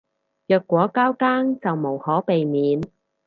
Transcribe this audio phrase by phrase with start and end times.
[0.47, 2.81] 若果交更就無可避免